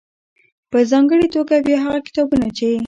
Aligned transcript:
.په 0.71 0.79
ځانګړې 0.91 1.27
توګه 1.35 1.55
بيا 1.65 1.77
هغه 1.85 1.99
کتابونه 2.07 2.47
چې 2.57 2.67